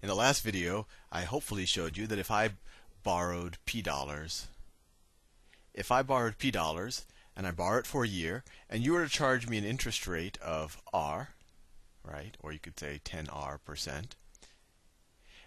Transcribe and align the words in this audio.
In 0.00 0.08
the 0.08 0.14
last 0.14 0.42
video, 0.42 0.86
I 1.10 1.22
hopefully 1.22 1.66
showed 1.66 1.96
you 1.96 2.06
that 2.06 2.20
if 2.20 2.30
I 2.30 2.50
borrowed 3.02 3.58
P 3.64 3.82
dollars, 3.82 4.46
if 5.74 5.90
I 5.90 6.02
borrowed 6.02 6.38
P 6.38 6.52
dollars 6.52 7.04
and 7.36 7.46
I 7.46 7.50
borrow 7.50 7.80
it 7.80 7.86
for 7.86 8.04
a 8.04 8.08
year, 8.08 8.44
and 8.70 8.84
you 8.84 8.92
were 8.92 9.04
to 9.04 9.10
charge 9.10 9.48
me 9.48 9.58
an 9.58 9.64
interest 9.64 10.06
rate 10.06 10.38
of 10.38 10.80
R, 10.92 11.30
right, 12.04 12.36
or 12.40 12.52
you 12.52 12.60
could 12.60 12.78
say 12.78 13.00
10R 13.04 13.58
percent, 13.64 14.14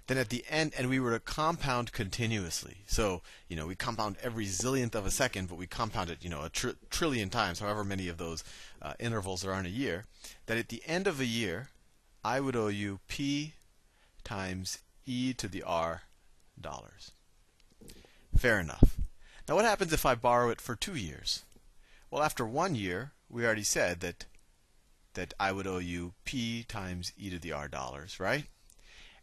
then 0.07 0.17
at 0.17 0.29
the 0.29 0.43
end, 0.49 0.73
and 0.77 0.89
we 0.89 0.99
were 0.99 1.11
to 1.11 1.19
compound 1.19 1.93
continuously. 1.93 2.79
So, 2.87 3.21
you 3.47 3.55
know, 3.55 3.67
we 3.67 3.75
compound 3.75 4.17
every 4.21 4.45
zillionth 4.45 4.95
of 4.95 5.05
a 5.05 5.11
second, 5.11 5.47
but 5.47 5.57
we 5.57 5.67
compound 5.67 6.09
it, 6.09 6.17
you 6.21 6.29
know, 6.29 6.43
a 6.43 6.49
tr- 6.49 6.69
trillion 6.89 7.29
times, 7.29 7.59
however 7.59 7.85
many 7.85 8.09
of 8.09 8.17
those 8.17 8.43
uh, 8.81 8.93
intervals 8.99 9.41
there 9.43 9.53
are 9.53 9.59
in 9.59 9.65
a 9.65 9.69
year. 9.69 10.05
That 10.47 10.57
at 10.57 10.67
the 10.67 10.83
end 10.85 11.07
of 11.07 11.21
a 11.21 11.25
year, 11.25 11.69
I 12.23 12.41
would 12.41 12.57
owe 12.57 12.67
you 12.67 12.99
P 13.07 13.53
times 14.23 14.79
e 15.05 15.33
to 15.33 15.47
the 15.47 15.63
r 15.63 16.03
dollars. 16.59 17.11
Fair 18.37 18.59
enough. 18.59 18.97
Now, 19.47 19.55
what 19.55 19.65
happens 19.65 19.91
if 19.91 20.05
I 20.05 20.15
borrow 20.15 20.49
it 20.49 20.61
for 20.61 20.75
two 20.75 20.95
years? 20.95 21.43
Well, 22.09 22.23
after 22.23 22.45
one 22.45 22.75
year, 22.75 23.11
we 23.29 23.45
already 23.45 23.63
said 23.63 23.99
that 24.01 24.25
that 25.13 25.33
I 25.39 25.51
would 25.51 25.67
owe 25.67 25.77
you 25.77 26.13
p 26.23 26.63
times 26.63 27.11
e 27.17 27.29
to 27.29 27.39
the 27.39 27.51
r 27.51 27.67
dollars, 27.67 28.19
right? 28.19 28.45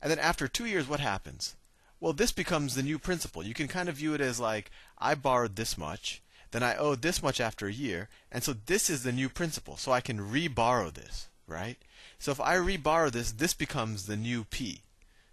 And 0.03 0.11
then 0.11 0.19
after 0.19 0.47
two 0.47 0.67
years, 0.67 0.87
what 0.87 1.01
happens? 1.01 1.57
Well, 2.01 2.13
this 2.13 2.31
becomes 2.31 2.75
the 2.75 2.83
new 2.83 2.99
principal. 2.99 3.43
You 3.43 3.55
can 3.55 3.69
kind 3.69 3.89
of 3.89 3.97
view 3.97 4.15
it 4.15 4.21
as 4.21 4.39
like 4.39 4.71
I 4.99 5.15
borrowed 5.15 5.57
this 5.57 5.77
much, 5.77 6.23
then 6.51 6.63
I 6.63 6.77
owe 6.77 6.95
this 6.95 7.23
much 7.23 7.41
after 7.41 7.67
a 7.67 7.73
year, 7.73 8.09
and 8.31 8.43
so 8.43 8.53
this 8.53 8.89
is 8.89 9.03
the 9.03 9.13
new 9.13 9.29
principal. 9.29 9.77
So 9.77 9.93
I 9.93 10.01
can 10.01 10.31
re-borrow 10.31 10.91
this, 10.91 11.29
right? 11.47 11.77
So 12.19 12.31
if 12.31 12.41
I 12.41 12.55
re-borrow 12.55 13.11
this, 13.11 13.33
this 13.33 13.55
becomes 13.55 14.07
the 14.07 14.17
new 14.17 14.45
p. 14.45 14.83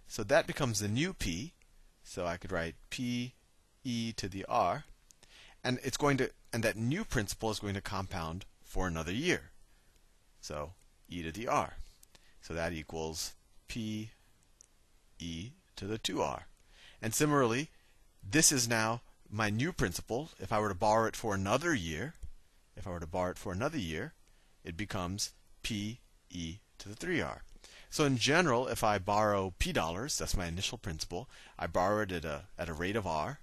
So 0.06 0.22
that 0.24 0.46
becomes 0.46 0.80
the 0.80 0.88
new 0.88 1.12
p. 1.12 1.52
So 2.02 2.26
I 2.26 2.36
could 2.36 2.52
write 2.52 2.76
p 2.90 3.34
e 3.84 4.12
to 4.12 4.28
the 4.28 4.44
r, 4.48 4.84
and 5.62 5.78
it's 5.82 5.96
going 5.96 6.16
to 6.18 6.30
and 6.52 6.62
that 6.62 6.76
new 6.76 7.04
principal 7.04 7.50
is 7.50 7.58
going 7.58 7.74
to 7.74 7.80
compound 7.80 8.44
for 8.62 8.86
another 8.86 9.12
year. 9.12 9.50
So 10.40 10.72
e 11.08 11.22
to 11.22 11.32
the 11.32 11.48
r. 11.48 11.76
So 12.40 12.54
that 12.54 12.72
equals 12.72 13.34
p 13.68 14.10
e 15.18 15.50
to 15.76 15.86
the 15.86 15.98
2r. 15.98 16.42
And 17.02 17.14
similarly, 17.14 17.70
this 18.22 18.50
is 18.50 18.68
now 18.68 19.02
my 19.30 19.50
new 19.50 19.72
principal. 19.72 20.30
If 20.38 20.52
I 20.52 20.60
were 20.60 20.68
to 20.68 20.74
borrow 20.74 21.06
it 21.06 21.16
for 21.16 21.34
another 21.34 21.74
year, 21.74 22.14
if 22.76 22.86
I 22.86 22.90
were 22.90 23.00
to 23.00 23.06
borrow 23.06 23.32
it 23.32 23.38
for 23.38 23.52
another 23.52 23.78
year, 23.78 24.14
it 24.64 24.76
becomes 24.76 25.32
p 25.62 26.00
e 26.30 26.58
to 26.78 26.88
the 26.88 26.94
3r. 26.94 27.40
So 27.90 28.04
in 28.04 28.18
general, 28.18 28.68
if 28.68 28.84
I 28.84 28.98
borrow 28.98 29.54
p 29.58 29.72
dollars, 29.72 30.18
that's 30.18 30.36
my 30.36 30.46
initial 30.46 30.78
principal, 30.78 31.28
I 31.58 31.66
borrow 31.66 32.02
it 32.02 32.12
at 32.12 32.24
a, 32.24 32.42
at 32.58 32.68
a 32.68 32.74
rate 32.74 32.96
of 32.96 33.06
r, 33.06 33.40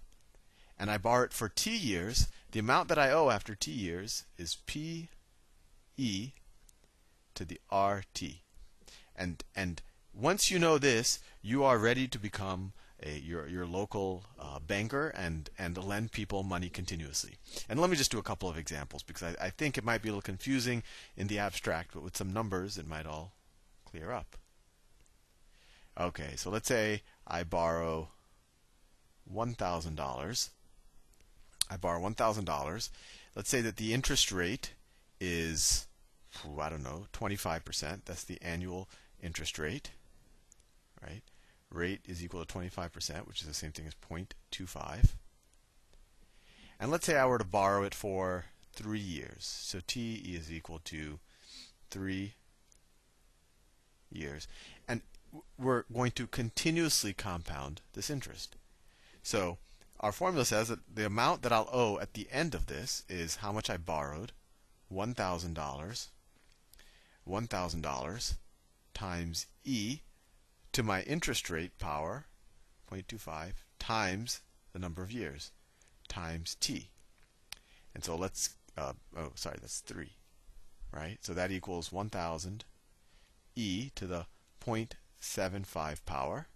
and 0.78 0.92
I 0.92 0.98
borrow 0.98 1.26
it 1.26 1.34
for 1.34 1.50
t 1.50 1.76
years, 1.76 2.28
the 2.52 2.60
amount 2.60 2.88
that 2.90 3.00
I 3.00 3.10
owe 3.12 3.30
after 3.30 3.56
t 3.56 3.72
years 3.72 4.26
is 4.38 4.58
p 4.66 5.10
e 5.98 6.32
to 7.36 7.46
the 7.46 7.60
rt. 7.72 8.42
And, 9.16 9.44
and 9.56 9.82
once 10.14 10.52
you 10.52 10.60
know 10.60 10.78
this, 10.78 11.20
you 11.42 11.64
are 11.64 11.78
ready 11.78 12.08
to 12.08 12.20
become 12.20 12.74
a, 13.02 13.20
your, 13.20 13.48
your 13.48 13.66
local 13.66 14.24
uh, 14.40 14.60
banker 14.60 15.10
and, 15.10 15.50
and 15.58 15.78
lend 15.78 16.12
people 16.12 16.44
money 16.44 16.70
continuously. 16.70 17.38
And 17.70 17.80
let 17.80 17.90
me 17.90 17.96
just 17.96 18.12
do 18.12 18.20
a 18.20 18.24
couple 18.24 18.50
of 18.50 18.58
examples 18.58 19.04
because 19.04 19.24
I, 19.24 19.46
I 19.46 19.50
think 19.50 19.78
it 19.78 19.84
might 19.84 20.02
be 20.02 20.10
a 20.10 20.12
little 20.12 20.22
confusing 20.22 20.84
in 21.18 21.28
the 21.28 21.40
abstract, 21.40 21.94
but 21.94 22.04
with 22.04 22.18
some 22.18 22.34
numbers, 22.34 22.78
it 22.78 22.88
might 22.88 23.06
all 23.06 23.34
clear 23.94 24.12
up. 24.12 24.36
Okay, 26.00 26.34
so 26.36 26.50
let's 26.50 26.68
say 26.68 27.04
I 27.28 27.44
borrow 27.44 28.10
$1,000. 29.32 30.50
I 31.70 31.78
borrow 31.78 32.02
$1,000. 32.02 32.90
Let's 33.36 33.50
say 33.50 33.62
that 33.62 33.78
the 33.78 33.94
interest 33.94 34.32
rate 34.32 34.74
is, 35.20 35.88
I 36.60 36.70
don't 36.70 36.84
know, 36.84 37.06
25%. 37.14 38.02
That's 38.06 38.24
the 38.24 38.42
annual 38.42 38.90
interest 39.22 39.60
rate 39.60 39.92
right? 41.06 41.24
Rate 41.72 42.02
is 42.08 42.24
equal 42.24 42.44
to 42.46 42.54
25%, 42.54 43.28
which 43.28 43.42
is 43.42 43.48
the 43.48 43.54
same 43.54 43.72
thing 43.72 43.88
as 43.88 43.96
0.25. 43.96 45.16
And 46.80 46.92
let's 46.92 47.06
say 47.06 47.18
I 47.18 47.26
were 47.26 47.38
to 47.38 47.44
borrow 47.44 47.84
it 47.84 47.96
for 47.96 48.46
three 48.74 49.00
years. 49.00 49.40
So 49.40 49.80
T 49.86 50.16
is 50.16 50.52
equal 50.52 50.80
to 50.86 51.20
three 51.90 52.34
years. 54.18 54.48
And 54.88 55.02
we're 55.58 55.84
going 55.94 56.12
to 56.12 56.28
continuously 56.28 57.14
compound 57.14 57.82
this 57.94 58.10
interest. 58.10 58.56
So 59.24 59.58
our 60.00 60.12
formula 60.12 60.46
says 60.46 60.68
that 60.68 60.80
the 60.94 61.06
amount 61.06 61.42
that 61.44 61.52
I'll 61.54 61.70
owe 61.72 62.00
at 62.00 62.14
the 62.14 62.28
end 62.32 62.54
of 62.54 62.68
this 62.68 63.04
is 63.08 63.38
how 63.38 63.52
much 63.52 63.70
I 63.70 63.78
borrowed, 63.78 64.34
$1,000, 64.92 66.08
$1,000 67.28 68.34
times 68.94 69.46
E 69.64 70.00
to 70.74 70.84
my 70.84 71.02
interest 71.04 71.50
rate 71.50 71.78
power, 71.80 72.26
0.25, 72.92 73.54
times 73.80 74.42
the 74.74 74.80
number 74.80 75.02
of 75.02 75.12
years, 75.12 75.52
times 76.08 76.58
t. 76.60 76.90
And 77.94 78.04
so 78.04 78.16
let's, 78.16 78.56
uh, 78.78 78.94
oh, 79.16 79.32
sorry, 79.36 79.58
that's 79.62 79.80
3, 79.80 80.10
right? 80.92 81.18
So 81.22 81.34
that 81.34 81.52
equals 81.52 81.92
1,000 81.92 82.66
e 83.56 83.92
to 83.96 84.08
the 84.08 84.26
0.75 84.66 86.06
power. 86.06 86.48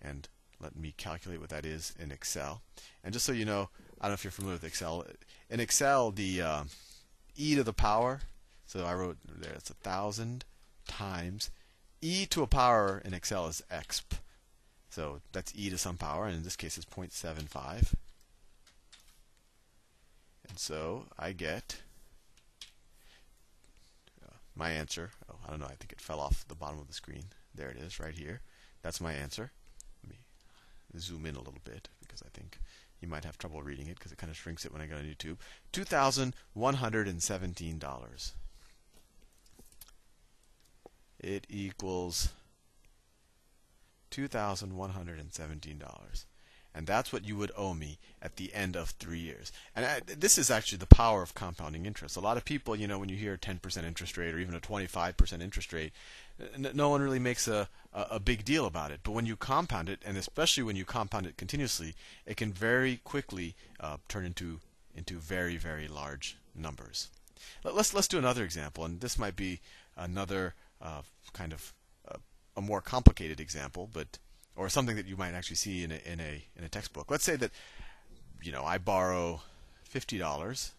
And 0.00 0.28
let 0.60 0.76
me 0.76 0.94
calculate 0.96 1.40
what 1.40 1.50
that 1.50 1.64
is 1.64 1.94
in 1.98 2.12
Excel. 2.12 2.62
And 3.04 3.12
just 3.12 3.24
so 3.24 3.32
you 3.32 3.44
know, 3.44 3.68
I 4.00 4.04
don't 4.04 4.10
know 4.10 4.14
if 4.14 4.24
you're 4.24 4.30
familiar 4.30 4.56
with 4.56 4.64
Excel. 4.64 5.04
In 5.50 5.60
Excel, 5.60 6.10
the 6.10 6.42
uh, 6.42 6.64
e 7.36 7.54
to 7.54 7.62
the 7.62 7.72
power, 7.72 8.20
so 8.66 8.84
I 8.84 8.94
wrote 8.94 9.18
there, 9.24 9.52
it's 9.52 9.70
1,000 9.70 10.44
times 10.86 11.50
e 12.00 12.26
to 12.26 12.42
a 12.42 12.46
power 12.46 13.02
in 13.04 13.14
Excel 13.14 13.46
is 13.46 13.62
exp. 13.70 14.18
So 14.90 15.20
that's 15.32 15.52
e 15.54 15.70
to 15.70 15.78
some 15.78 15.96
power, 15.96 16.26
and 16.26 16.36
in 16.36 16.42
this 16.42 16.56
case 16.56 16.76
it's 16.76 16.86
0.75. 16.86 17.94
And 20.48 20.58
so 20.58 21.06
I 21.18 21.32
get 21.32 21.82
uh, 24.24 24.36
my 24.54 24.70
answer. 24.70 25.10
I 25.46 25.50
don't 25.50 25.60
know, 25.60 25.66
I 25.66 25.76
think 25.76 25.92
it 25.92 26.00
fell 26.00 26.18
off 26.20 26.48
the 26.48 26.56
bottom 26.56 26.80
of 26.80 26.88
the 26.88 26.94
screen. 26.94 27.26
There 27.54 27.70
it 27.70 27.76
is, 27.76 28.00
right 28.00 28.14
here. 28.14 28.40
That's 28.82 29.00
my 29.00 29.12
answer. 29.12 29.52
Let 30.02 30.10
me 30.10 30.18
zoom 30.98 31.26
in 31.26 31.36
a 31.36 31.40
little 31.40 31.60
bit 31.64 31.88
because 32.00 32.22
I 32.22 32.28
think 32.32 32.58
you 33.00 33.08
might 33.08 33.24
have 33.24 33.38
trouble 33.38 33.62
reading 33.62 33.86
it 33.86 33.98
because 33.98 34.12
it 34.12 34.18
kind 34.18 34.30
of 34.30 34.36
shrinks 34.36 34.64
it 34.64 34.72
when 34.72 34.82
I 34.82 34.86
go 34.86 34.96
on 34.96 35.04
YouTube. 35.04 35.36
$2,117 35.72 38.32
it 41.26 41.44
equals 41.48 42.28
$2,117. 44.10 46.26
And 46.76 46.86
that's 46.86 47.10
what 47.10 47.24
you 47.24 47.36
would 47.36 47.52
owe 47.56 47.72
me 47.72 47.98
at 48.20 48.36
the 48.36 48.52
end 48.52 48.76
of 48.76 48.90
three 48.90 49.18
years. 49.18 49.50
And 49.74 49.86
I, 49.86 50.00
this 50.04 50.36
is 50.36 50.50
actually 50.50 50.76
the 50.76 50.86
power 50.86 51.22
of 51.22 51.34
compounding 51.34 51.86
interest. 51.86 52.16
A 52.16 52.20
lot 52.20 52.36
of 52.36 52.44
people, 52.44 52.76
you 52.76 52.86
know, 52.86 52.98
when 52.98 53.08
you 53.08 53.16
hear 53.16 53.32
a 53.32 53.38
10% 53.38 53.84
interest 53.84 54.18
rate 54.18 54.34
or 54.34 54.38
even 54.38 54.54
a 54.54 54.60
25% 54.60 55.40
interest 55.40 55.72
rate, 55.72 55.94
no 56.58 56.90
one 56.90 57.00
really 57.00 57.18
makes 57.18 57.48
a, 57.48 57.70
a 57.94 58.20
big 58.20 58.44
deal 58.44 58.66
about 58.66 58.90
it. 58.90 59.00
But 59.02 59.12
when 59.12 59.24
you 59.24 59.36
compound 59.36 59.88
it, 59.88 60.02
and 60.04 60.18
especially 60.18 60.64
when 60.64 60.76
you 60.76 60.84
compound 60.84 61.24
it 61.24 61.38
continuously, 61.38 61.94
it 62.26 62.36
can 62.36 62.52
very 62.52 63.00
quickly 63.04 63.54
uh, 63.80 63.96
turn 64.06 64.26
into 64.26 64.60
into 64.94 65.18
very 65.18 65.56
very 65.56 65.88
large 65.88 66.36
numbers. 66.54 67.08
Let's 67.64 67.94
let's 67.94 68.08
do 68.08 68.18
another 68.18 68.44
example, 68.44 68.84
and 68.84 69.00
this 69.00 69.18
might 69.18 69.36
be 69.36 69.60
another 69.96 70.54
uh, 70.82 71.02
kind 71.32 71.52
of 71.54 71.72
uh, 72.06 72.18
a 72.54 72.60
more 72.60 72.82
complicated 72.82 73.40
example, 73.40 73.88
but 73.90 74.18
or 74.56 74.68
something 74.68 74.96
that 74.96 75.06
you 75.06 75.16
might 75.16 75.34
actually 75.34 75.56
see 75.56 75.84
in 75.84 75.92
a, 75.92 76.00
in 76.04 76.20
a 76.20 76.44
in 76.56 76.64
a 76.64 76.68
textbook. 76.68 77.10
Let's 77.10 77.24
say 77.24 77.36
that 77.36 77.52
you 78.42 78.52
know 78.52 78.64
I 78.64 78.78
borrow 78.78 79.42
fifty 79.84 80.18
dollars. 80.18 80.72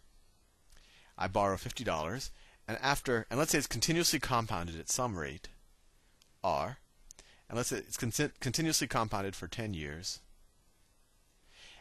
I 1.17 1.27
borrow 1.27 1.57
fifty 1.57 1.83
dollars, 1.83 2.31
and 2.67 2.77
after 2.81 3.25
and 3.29 3.39
let's 3.39 3.51
say 3.51 3.57
it's 3.57 3.67
continuously 3.67 4.19
compounded 4.19 4.79
at 4.79 4.89
some 4.89 5.17
rate, 5.17 5.47
r, 6.43 6.77
and 7.49 7.57
let's 7.57 7.69
say 7.69 7.77
it's 7.77 7.97
con- 7.97 8.31
continuously 8.39 8.87
compounded 8.87 9.35
for 9.35 9.47
ten 9.47 9.73
years. 9.73 10.19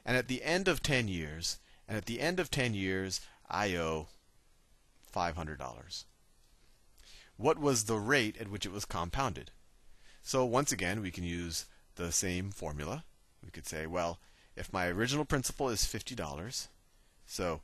And 0.04 0.16
at 0.16 0.28
the 0.28 0.44
end 0.44 0.68
of 0.68 0.82
ten 0.82 1.08
years, 1.08 1.58
and 1.88 1.96
at 1.96 2.06
the 2.06 2.20
end 2.20 2.38
of 2.38 2.50
ten 2.50 2.74
years, 2.74 3.20
I 3.50 3.74
owe 3.74 4.08
five 5.10 5.36
hundred 5.36 5.58
dollars 5.58 6.04
what 7.36 7.58
was 7.58 7.84
the 7.84 7.96
rate 7.96 8.36
at 8.38 8.50
which 8.50 8.66
it 8.66 8.72
was 8.72 8.84
compounded. 8.84 9.50
So 10.22 10.44
once 10.44 10.72
again, 10.72 11.02
we 11.02 11.10
can 11.10 11.24
use 11.24 11.66
the 11.96 12.12
same 12.12 12.50
formula. 12.50 13.04
We 13.44 13.50
could 13.50 13.66
say, 13.66 13.86
well, 13.86 14.18
if 14.54 14.72
my 14.72 14.86
original 14.86 15.24
principal 15.24 15.68
is 15.68 15.82
$50, 15.82 16.68
so 17.26 17.60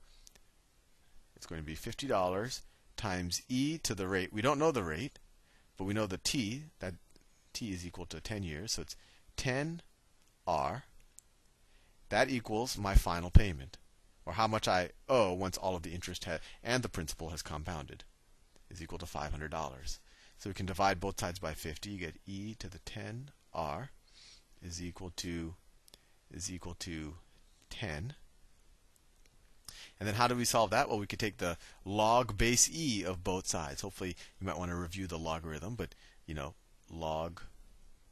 it's 1.37 1.47
going 1.47 1.61
to 1.61 1.67
be 1.67 1.77
$50 1.77 2.61
times 2.97 3.43
e 3.49 3.79
to 3.79 3.95
the 3.95 4.07
rate. 4.07 4.33
We 4.33 4.43
don't 4.43 4.59
know 4.59 4.71
the 4.71 4.83
rate, 4.83 5.19
but 5.77 5.85
we 5.85 5.95
know 5.95 6.07
the 6.07 6.19
t, 6.19 6.65
that 6.81 6.95
t 7.53 7.73
is 7.73 7.87
equal 7.87 8.07
to 8.07 8.21
10 8.21 8.43
years. 8.43 8.73
So 8.73 8.83
it's 8.83 8.97
10r. 9.37 10.83
That 12.09 12.31
equals 12.31 12.77
my 12.77 12.95
final 12.95 13.31
payment, 13.31 13.79
or 14.27 14.35
how 14.35 14.47
much 14.47 14.69
I 14.69 14.91
owe 15.09 15.33
once 15.33 15.57
all 15.57 15.75
of 15.75 15.83
the 15.83 15.95
interest 15.95 16.29
and 16.63 16.83
the 16.83 16.89
principal 16.89 17.31
has 17.31 17.43
compounded, 17.43 18.05
is 18.71 18.83
equal 18.83 18.99
to 18.99 19.07
$500. 19.07 19.99
So 20.39 20.51
we 20.51 20.55
can 20.55 20.67
divide 20.67 21.01
both 21.01 21.19
sides 21.19 21.39
by 21.39 21.55
50. 21.55 21.91
You 21.91 21.99
get 21.99 22.21
e 22.27 22.55
to 22.59 22.69
the 22.69 22.81
10r 22.81 23.89
is 24.63 24.83
equal 24.83 25.13
to 25.17 25.55
is 26.33 26.51
equal 26.51 26.75
to 26.75 27.15
10. 27.71 28.15
And 29.99 30.09
then 30.09 30.15
how 30.15 30.27
do 30.27 30.35
we 30.35 30.45
solve 30.45 30.71
that? 30.71 30.89
Well, 30.89 30.99
we 30.99 31.07
could 31.07 31.19
take 31.19 31.39
the 31.39 31.57
log 31.85 32.37
base 32.37 32.69
e 32.73 33.05
of 33.05 33.23
both 33.23 33.47
sides. 33.47 33.83
Hopefully, 33.83 34.17
you 34.41 34.47
might 34.47 34.59
want 34.59 34.71
to 34.71 34.77
review 34.77 35.07
the 35.07 35.19
logarithm, 35.19 35.75
but 35.75 35.95
you 36.27 36.35
know, 36.35 36.55
log 36.91 37.41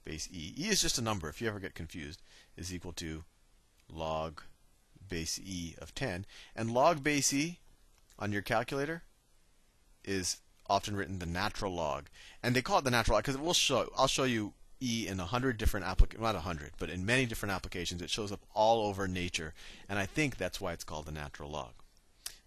base 0.05 0.29
e. 0.33 0.55
e 0.57 0.69
is 0.69 0.83
just 0.83 0.99
a 0.99 1.03
number. 1.03 1.29
If 1.29 1.41
you 1.41 1.49
ever 1.49 1.61
get 1.61 1.75
confused, 1.75 2.23
is 2.57 2.73
equal 2.73 2.93
to 2.95 3.25
log 3.89 4.43
base 5.09 5.41
e 5.43 5.75
of 5.79 5.95
10. 5.95 6.27
And 6.55 6.71
log 6.71 7.03
base 7.03 7.33
e 7.33 7.59
on 8.19 8.33
your 8.33 8.43
calculator 8.43 9.03
is 10.05 10.39
often 10.69 10.97
written 10.97 11.19
the 11.19 11.27
natural 11.27 11.75
log. 11.75 12.07
And 12.43 12.55
they 12.55 12.63
call 12.63 12.79
it 12.79 12.85
the 12.85 12.91
natural 12.91 13.17
log 13.17 13.25
because 13.25 13.41
we'll 13.41 13.55
show 13.55 13.91
I'll 13.97 14.07
show 14.07 14.25
you 14.25 14.55
e 14.81 15.07
in 15.07 15.21
a 15.21 15.27
hundred 15.27 15.59
different 15.59 15.87
applications, 15.87 16.23
not 16.23 16.35
a 16.35 16.41
hundred, 16.41 16.73
but 16.79 16.91
in 16.91 17.05
many 17.05 17.27
different 17.27 17.53
applications. 17.53 18.03
It 18.03 18.11
shows 18.11 18.33
up 18.33 18.41
all 18.55 18.87
over 18.87 19.07
nature, 19.07 19.55
and 19.89 19.99
I 19.99 20.07
think 20.07 20.37
that's 20.37 20.61
why 20.61 20.73
it's 20.73 20.85
called 20.85 21.07
the 21.07 21.13
natural 21.13 21.51
log. 21.51 21.73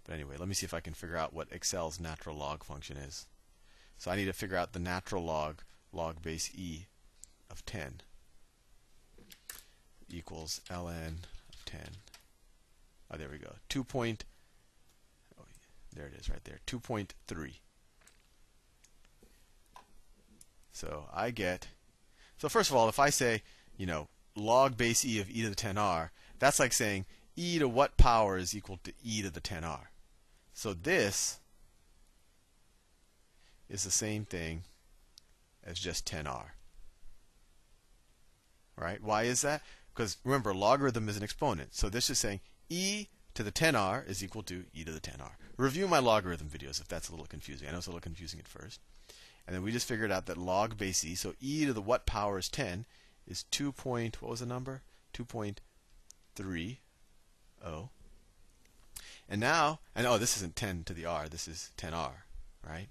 But 0.05 0.15
anyway, 0.15 0.35
let 0.37 0.47
me 0.47 0.53
see 0.53 0.65
if 0.65 0.73
I 0.73 0.79
can 0.79 0.93
figure 0.93 1.17
out 1.17 1.33
what 1.33 1.51
Excel's 1.51 1.99
natural 1.99 2.35
log 2.35 2.63
function 2.63 2.97
is. 2.97 3.27
So 3.97 4.11
I 4.11 4.15
need 4.15 4.25
to 4.25 4.33
figure 4.33 4.57
out 4.57 4.73
the 4.73 4.79
natural 4.79 5.23
log, 5.23 5.61
log 5.93 6.21
base 6.21 6.51
e 6.55 6.87
of 7.49 7.65
10 7.65 8.01
equals 10.09 10.59
ln 10.69 11.19
of 11.53 11.65
10. 11.65 11.81
Oh, 13.11 13.17
there 13.17 13.29
we 13.29 13.37
go. 13.37 13.53
2 13.69 13.83
point, 13.83 14.25
oh, 15.39 15.45
there 15.95 16.07
it 16.07 16.19
is 16.19 16.29
right 16.29 16.43
there, 16.43 16.59
2.3. 16.67 17.53
So 20.71 21.05
I 21.13 21.29
get, 21.31 21.67
so 22.37 22.49
first 22.49 22.69
of 22.69 22.75
all, 22.75 22.89
if 22.89 22.99
I 22.99 23.09
say, 23.09 23.41
you 23.77 23.85
know, 23.85 24.07
log 24.35 24.77
base 24.77 25.05
e 25.05 25.19
of 25.19 25.29
e 25.29 25.41
to 25.43 25.49
the 25.49 25.55
10r, 25.55 26.09
that's 26.39 26.59
like 26.59 26.73
saying 26.73 27.05
e 27.35 27.59
to 27.59 27.67
what 27.67 27.97
power 27.97 28.37
is 28.37 28.55
equal 28.55 28.79
to 28.83 28.93
e 29.03 29.21
to 29.21 29.29
the 29.29 29.41
10r. 29.41 29.87
So 30.53 30.73
this 30.73 31.39
is 33.69 33.83
the 33.83 33.91
same 33.91 34.25
thing 34.25 34.63
as 35.63 35.79
just 35.79 36.05
10r. 36.05 36.51
Right? 38.75 39.01
Why 39.01 39.23
is 39.23 39.41
that? 39.41 39.61
Because 39.93 40.17
remember, 40.23 40.53
logarithm 40.53 41.07
is 41.09 41.17
an 41.17 41.23
exponent. 41.23 41.75
So 41.75 41.89
this 41.89 42.09
is 42.09 42.19
saying 42.19 42.41
e 42.69 43.07
to 43.35 43.43
the 43.43 43.51
10r 43.51 44.07
is 44.07 44.23
equal 44.23 44.43
to 44.43 44.65
e 44.73 44.83
to 44.83 44.91
the 44.91 44.99
10r. 44.99 45.31
Review 45.57 45.87
my 45.87 45.99
logarithm 45.99 46.49
videos 46.49 46.81
if 46.81 46.87
that's 46.87 47.09
a 47.09 47.11
little 47.11 47.27
confusing. 47.27 47.67
I 47.67 47.71
know 47.71 47.77
it's 47.77 47.87
a 47.87 47.91
little 47.91 48.01
confusing 48.01 48.39
at 48.39 48.47
first. 48.47 48.79
And 49.45 49.55
then 49.55 49.63
we 49.63 49.71
just 49.71 49.87
figured 49.87 50.11
out 50.11 50.25
that 50.27 50.37
log 50.37 50.77
base 50.77 51.03
e, 51.03 51.15
so 51.15 51.33
e 51.41 51.65
to 51.65 51.73
the 51.73 51.81
what 51.81 52.05
power 52.05 52.37
is 52.37 52.49
10, 52.49 52.85
is 53.27 53.43
2 53.43 53.71
point, 53.71 54.21
what 54.21 54.31
was 54.31 54.39
the 54.39 54.45
number? 54.45 54.81
2.30. 55.13 56.77
And 59.29 59.41
now, 59.41 59.79
and 59.95 60.05
oh, 60.05 60.17
this 60.17 60.37
isn't 60.37 60.55
10 60.55 60.83
to 60.85 60.93
the 60.93 61.05
r, 61.05 61.27
this 61.27 61.47
is 61.47 61.71
10r, 61.77 62.11
right? 62.67 62.87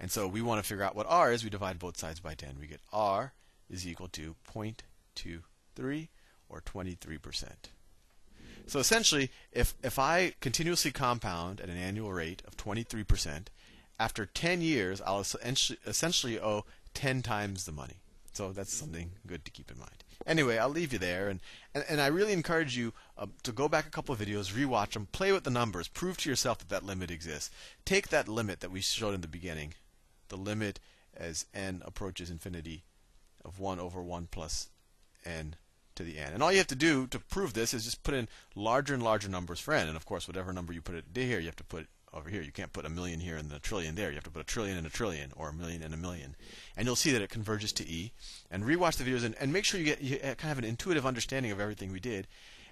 And 0.00 0.10
so 0.10 0.28
we 0.28 0.42
want 0.42 0.62
to 0.62 0.68
figure 0.68 0.84
out 0.84 0.94
what 0.94 1.06
r 1.08 1.32
is. 1.32 1.42
We 1.42 1.50
divide 1.50 1.78
both 1.78 1.96
sides 1.96 2.20
by 2.20 2.34
10. 2.34 2.56
We 2.60 2.66
get 2.66 2.80
r 2.92 3.32
is 3.68 3.86
equal 3.86 4.08
to 4.08 4.36
0.23 4.52 6.08
or 6.48 6.60
23%. 6.60 7.48
So 8.66 8.78
essentially, 8.78 9.30
if, 9.50 9.74
if 9.82 9.98
I 9.98 10.34
continuously 10.40 10.90
compound 10.90 11.60
at 11.60 11.68
an 11.68 11.76
annual 11.76 12.12
rate 12.12 12.42
of 12.46 12.56
23%, 12.56 13.46
after 13.98 14.26
10 14.26 14.60
years, 14.60 15.00
I'll 15.00 15.20
essentially 15.20 16.40
owe 16.40 16.64
10 16.94 17.22
times 17.22 17.64
the 17.64 17.72
money. 17.72 18.00
So 18.32 18.52
that's 18.52 18.72
something 18.72 19.12
good 19.26 19.44
to 19.44 19.50
keep 19.50 19.70
in 19.70 19.78
mind. 19.78 20.04
Anyway, 20.26 20.58
I'll 20.58 20.68
leave 20.68 20.92
you 20.92 20.98
there, 20.98 21.28
and, 21.28 21.40
and, 21.74 21.84
and 21.88 22.00
I 22.00 22.06
really 22.06 22.32
encourage 22.32 22.76
you 22.76 22.92
uh, 23.16 23.26
to 23.42 23.50
go 23.50 23.68
back 23.68 23.86
a 23.86 23.90
couple 23.90 24.12
of 24.12 24.20
videos, 24.20 24.52
rewatch 24.52 24.92
them, 24.92 25.08
play 25.10 25.32
with 25.32 25.44
the 25.44 25.50
numbers, 25.50 25.88
prove 25.88 26.18
to 26.18 26.28
yourself 26.28 26.58
that 26.58 26.68
that 26.68 26.84
limit 26.84 27.10
exists. 27.10 27.50
Take 27.84 28.08
that 28.08 28.28
limit 28.28 28.60
that 28.60 28.70
we 28.70 28.80
showed 28.80 29.14
in 29.14 29.22
the 29.22 29.28
beginning, 29.28 29.74
the 30.28 30.36
limit 30.36 30.78
as 31.16 31.46
n 31.52 31.82
approaches 31.84 32.30
infinity 32.30 32.84
of 33.44 33.58
1 33.58 33.80
over 33.80 34.02
1 34.02 34.28
plus 34.30 34.68
n 35.24 35.56
to 35.96 36.04
the 36.04 36.18
n. 36.18 36.32
And 36.32 36.42
all 36.42 36.52
you 36.52 36.58
have 36.58 36.66
to 36.68 36.76
do 36.76 37.06
to 37.08 37.18
prove 37.18 37.54
this 37.54 37.74
is 37.74 37.84
just 37.84 38.04
put 38.04 38.14
in 38.14 38.28
larger 38.54 38.94
and 38.94 39.02
larger 39.02 39.28
numbers 39.28 39.58
for 39.58 39.74
n. 39.74 39.88
And 39.88 39.96
of 39.96 40.06
course, 40.06 40.28
whatever 40.28 40.52
number 40.52 40.72
you 40.72 40.80
put 40.80 40.94
it 40.94 41.04
here, 41.12 41.40
you 41.40 41.46
have 41.46 41.56
to 41.56 41.64
put 41.64 41.88
over 42.12 42.30
here. 42.30 42.42
You 42.42 42.52
can't 42.52 42.72
put 42.72 42.84
a 42.84 42.90
million 42.90 43.20
here 43.20 43.36
and 43.36 43.52
a 43.52 43.58
trillion 43.58 43.94
there. 43.94 44.08
You 44.08 44.16
have 44.16 44.24
to 44.24 44.30
put 44.30 44.42
a 44.42 44.44
trillion 44.44 44.76
and 44.76 44.86
a 44.86 44.90
trillion, 44.90 45.32
or 45.36 45.48
a 45.48 45.52
million 45.52 45.82
and 45.82 45.94
a 45.94 45.98
million. 45.98 46.36
And 46.76 46.86
you'll 46.86 46.96
see 46.96 47.12
that 47.12 47.22
it 47.22 47.30
converges 47.30 47.72
to 47.74 47.88
E. 47.88 48.12
And 48.50 48.64
rewatch 48.64 48.96
the 48.96 49.04
videos 49.04 49.24
and, 49.24 49.34
and 49.40 49.52
make 49.52 49.64
sure 49.64 49.78
you 49.78 49.86
get 49.86 50.00
you 50.00 50.18
kind 50.18 50.52
of 50.52 50.58
an 50.58 50.64
intuitive 50.64 51.06
understanding 51.06 51.52
of 51.52 51.60
everything 51.60 51.92
we 51.92 52.00
did. 52.00 52.26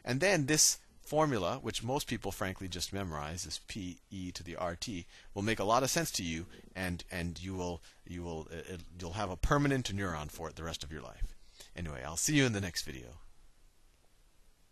And 0.04 0.20
then 0.20 0.46
this 0.46 0.78
formula, 1.02 1.58
which 1.62 1.84
most 1.84 2.08
people 2.08 2.32
frankly 2.32 2.68
just 2.68 2.92
memorize, 2.92 3.44
this 3.44 3.60
P 3.68 3.98
E 4.10 4.32
to 4.32 4.42
the 4.42 4.56
RT, 4.56 5.06
will 5.34 5.42
make 5.42 5.60
a 5.60 5.64
lot 5.64 5.82
of 5.82 5.90
sense 5.90 6.10
to 6.12 6.22
you, 6.22 6.46
and 6.74 7.04
and 7.10 7.40
you 7.42 7.54
will 7.54 7.80
you 8.06 8.22
will 8.22 8.48
it, 8.50 8.80
you'll 9.00 9.12
have 9.12 9.30
a 9.30 9.36
permanent 9.36 9.94
neuron 9.94 10.30
for 10.30 10.48
it 10.48 10.56
the 10.56 10.64
rest 10.64 10.82
of 10.82 10.92
your 10.92 11.02
life. 11.02 11.34
Anyway, 11.76 12.02
I'll 12.04 12.16
see 12.16 12.34
you 12.34 12.44
in 12.44 12.52
the 12.52 12.60
next 12.60 12.82
video. 12.82 13.25